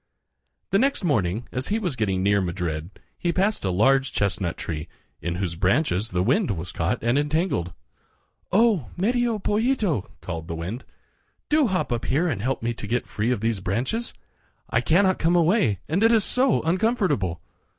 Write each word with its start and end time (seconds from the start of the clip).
The 0.71 0.79
next 0.79 1.03
morning, 1.03 1.47
as 1.51 1.67
he 1.67 1.77
was 1.77 1.95
getting 1.95 2.23
near 2.23 2.41
Madrid, 2.41 2.89
he 3.19 3.31
passed 3.31 3.63
a 3.63 3.69
large 3.69 4.11
chestnut 4.11 4.57
tree, 4.57 4.87
in 5.21 5.35
whose 5.35 5.53
branches 5.55 6.09
the 6.09 6.23
wind 6.23 6.49
was 6.49 6.71
caught 6.71 7.03
and 7.03 7.19
entangled. 7.19 7.71
"Oh! 8.51 8.89
Medio 8.97 9.37
Pollito," 9.37 10.09
called 10.19 10.47
the 10.47 10.55
wind, 10.55 10.85
"do 11.49 11.67
hop 11.67 11.91
up 11.91 12.05
here 12.05 12.27
and 12.27 12.41
help 12.41 12.63
me 12.63 12.73
to 12.73 12.87
get 12.87 13.05
free 13.05 13.29
of 13.29 13.41
these 13.41 13.59
branches. 13.59 14.11
I 14.71 14.81
cannot 14.81 15.19
come 15.19 15.35
away 15.35 15.77
and 15.87 16.03
it 16.03 16.11
is 16.11 16.23
so 16.23 16.63
uncomfortable." 16.63 17.39